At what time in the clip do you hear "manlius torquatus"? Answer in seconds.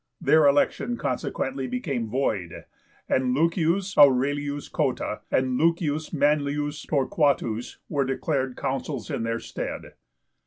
6.11-7.77